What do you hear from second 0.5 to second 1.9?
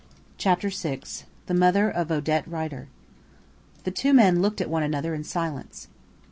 VI THE MOTHER